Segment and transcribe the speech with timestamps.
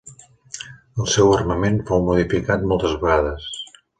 [1.03, 3.49] El seu armament fou modificat moltes vegades.